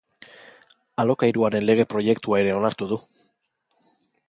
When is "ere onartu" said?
2.45-2.91